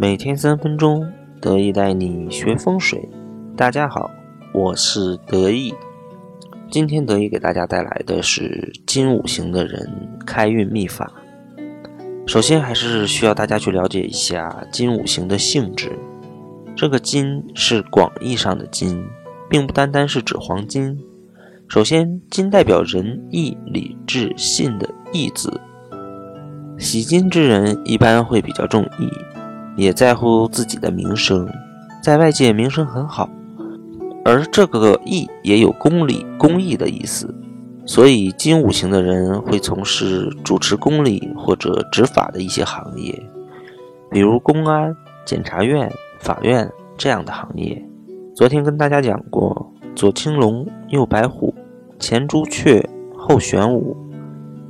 [0.00, 1.06] 每天三分钟，
[1.42, 3.06] 得意带你学风水。
[3.54, 4.10] 大家好，
[4.54, 5.74] 我是得意。
[6.70, 11.12] 今天得意给大家带来的是金五行的人开运秘法。
[12.26, 15.92] 首先，还是需要大家去了解一下金五行的性质。
[16.74, 19.04] 这个金是广义上的金，
[19.50, 20.98] 并不单单是指黄金。
[21.68, 25.60] 首先，金代表仁义礼智信的义字。
[26.78, 29.10] 喜金之人一般会比较重义，
[29.76, 31.48] 也在乎自己的名声，
[32.02, 33.28] 在外界名声很好。
[34.24, 37.34] 而这个义也有公理、公义的意思，
[37.86, 43.22] 所以金五行的人会从事主持公理或者执法的一些行业，
[44.10, 47.82] 比如公安、检察院、法院这样的行业。
[48.34, 51.54] 昨天跟大家讲过，左青龙，右白虎，
[51.98, 53.96] 前朱雀，后玄武，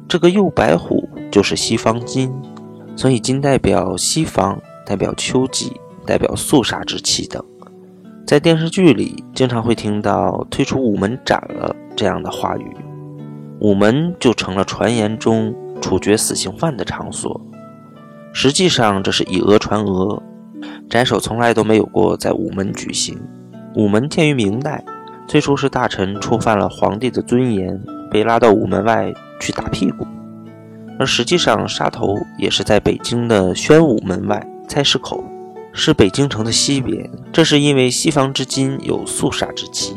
[0.09, 1.09] 这个右白虎。
[1.31, 2.29] 就是西方金，
[2.97, 4.61] 所以金代表西方，
[4.91, 7.41] 代表秋季，代表肃杀之气等。
[8.27, 12.77] 在电视剧里，经常会听到“推出午门斩了”这样的话语，
[13.61, 17.41] 午门就成了传言中处决死刑犯的场所。
[18.33, 20.21] 实际上，这是以讹传讹，
[20.89, 23.17] 斩首从来都没有过在午门举行。
[23.77, 24.85] 午门建于明代，
[25.29, 30.05] 最初是大臣触犯了皇帝的尊严，被拉到午门外去打屁股。
[30.99, 35.25] 而实际上，杀头也是在北京的宣武门外菜市口，
[35.73, 37.11] 是北京城的西边。
[37.33, 39.97] 这是因为西方之金有肃杀之气，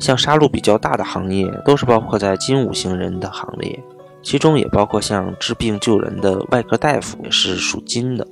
[0.00, 3.78] 像杀戮比较大的行业都是包括在金五行人的行列，
[4.22, 8.26] 其中也包括像治病救人的外科大夫也是属金的。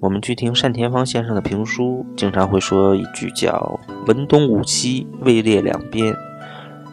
[0.00, 3.78] 我们去听单田芳先生的评书，经常会说一句叫
[4.08, 6.12] “文东武西，位列两边”，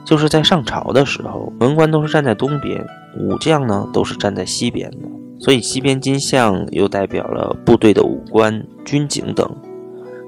[0.06, 2.86] 就是在上朝的时候，文官都是站在东边。
[3.18, 5.09] 武将呢，都是站在西边的，
[5.40, 9.50] 所以西边金像又代表了部队的武官、军警等。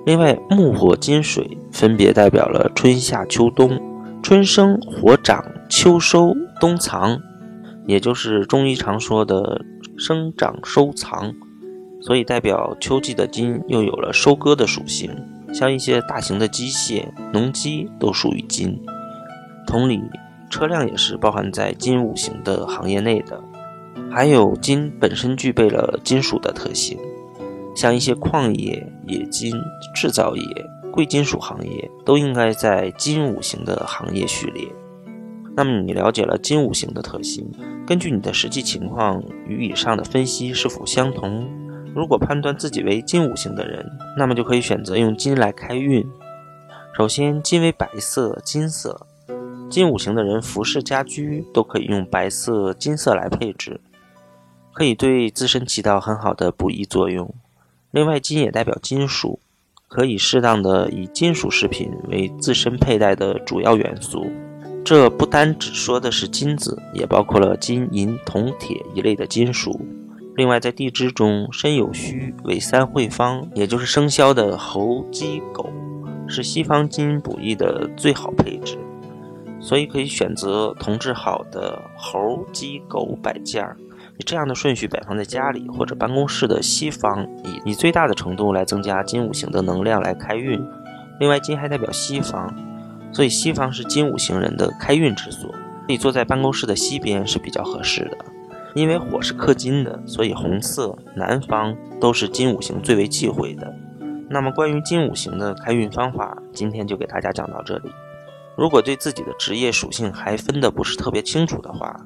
[0.05, 3.79] 另外，木火金水分别代表了春夏秋冬，
[4.23, 7.19] 春生火长，秋收冬藏，
[7.85, 9.61] 也就是中医常说的
[9.97, 11.33] 生长收藏。
[12.01, 15.11] 所以，代表秋季的金又有了收割的属性，
[15.53, 18.81] 像一些大型的机械、农机都属于金。
[19.67, 20.01] 同理。
[20.49, 23.41] 车辆也是包含在金五行的行业内的，
[24.13, 26.99] 还有金本身具备了金属的特性，
[27.73, 29.53] 像一些矿业、冶金、
[29.95, 30.43] 制造业、
[30.91, 34.67] 贵金属行业都应该在金五行的行业序列。
[35.55, 37.49] 那么你了解了金五行的特性，
[37.87, 41.49] 根据你的实际情况与以上的分析是否相同？
[41.95, 43.85] 如果判断自己为金五行的人，
[44.17, 46.05] 那么就可以选择用金来开运。
[46.97, 49.07] 首先，金为白色、金色。
[49.69, 53.79] 金五行的人服饰家居都可以用白色、金色来配置，
[54.73, 57.33] 可以对自身起到很好的补益作用。
[57.91, 59.39] 另外，金也代表金属，
[59.87, 64.25] 可以适当的以金属饰品为自身佩戴的主要元素。
[64.83, 69.79] 这不单只说的是金子，也包括了金银、铜、铁一类的金属。
[70.35, 75.69] 另外，在地支中，申酉戌为三会方，也就是生肖的猴、鸡、狗，
[76.27, 78.77] 是西方金补益的最好配置。
[79.59, 83.77] 所以可以选择铜质好的猴、鸡、狗摆件儿，
[84.21, 90.61] 这样的顺序摆放在家里或者办公室的西方，以以最大的程度来增加金五行的能量来开运。
[91.19, 92.53] 另外，金还代表西方，
[93.11, 95.53] 所以西方是金五行人的开运之所。
[95.87, 98.17] 你坐在办公室的西边是比较合适的，
[98.73, 103.73] 因为火是克金的，所以红色、南方都是金五行最为忌讳的。
[104.29, 107.91] 那么关于金五行的开运方法，今天就给大家讲到这里。
[108.57, 111.99] 如果对自己的职业属性还分得不是特别清楚的话，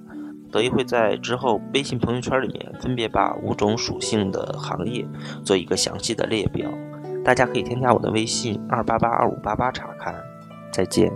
[0.56, 5.06] 德一会在之后微信朋友圈里面分别把五种属性的行业
[5.44, 6.72] 做一个详细的列表，
[7.26, 10.16] 大家可以添加我的微信二八八二五八八查看。
[10.72, 11.12] 再见。